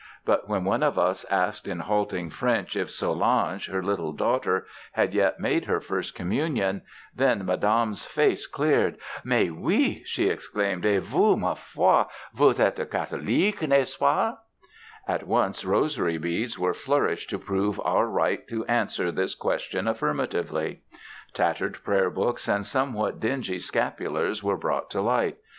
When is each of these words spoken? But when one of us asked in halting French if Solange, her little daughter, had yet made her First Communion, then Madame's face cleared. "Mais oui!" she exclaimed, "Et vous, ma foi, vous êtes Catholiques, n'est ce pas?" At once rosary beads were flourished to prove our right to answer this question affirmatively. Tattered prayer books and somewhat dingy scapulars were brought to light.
But 0.25 0.49
when 0.49 0.63
one 0.63 0.81
of 0.81 0.97
us 0.97 1.25
asked 1.29 1.67
in 1.67 1.81
halting 1.81 2.31
French 2.31 2.75
if 2.75 2.89
Solange, 2.89 3.67
her 3.69 3.83
little 3.83 4.13
daughter, 4.13 4.65
had 4.93 5.13
yet 5.13 5.39
made 5.39 5.65
her 5.65 5.79
First 5.79 6.15
Communion, 6.15 6.81
then 7.15 7.45
Madame's 7.45 8.03
face 8.03 8.47
cleared. 8.47 8.97
"Mais 9.23 9.51
oui!" 9.51 10.01
she 10.05 10.27
exclaimed, 10.27 10.87
"Et 10.87 11.01
vous, 11.03 11.35
ma 11.37 11.53
foi, 11.53 12.05
vous 12.33 12.57
êtes 12.57 12.83
Catholiques, 12.89 13.61
n'est 13.61 13.87
ce 13.87 13.95
pas?" 13.97 14.37
At 15.07 15.27
once 15.27 15.63
rosary 15.63 16.17
beads 16.17 16.57
were 16.57 16.73
flourished 16.73 17.29
to 17.29 17.37
prove 17.37 17.79
our 17.85 18.07
right 18.07 18.47
to 18.47 18.65
answer 18.65 19.11
this 19.11 19.35
question 19.35 19.87
affirmatively. 19.87 20.81
Tattered 21.35 21.77
prayer 21.83 22.09
books 22.09 22.47
and 22.47 22.65
somewhat 22.65 23.19
dingy 23.19 23.59
scapulars 23.59 24.41
were 24.41 24.57
brought 24.57 24.89
to 24.89 25.01
light. 25.01 25.37